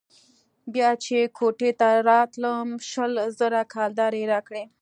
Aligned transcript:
بيا 0.73 0.89
چې 1.03 1.17
كوټې 1.37 1.71
ته 1.79 1.89
راتلم 2.09 2.67
شل 2.89 3.11
زره 3.39 3.61
كلدارې 3.73 4.19
يې 4.23 4.29
راکړې. 4.33 4.63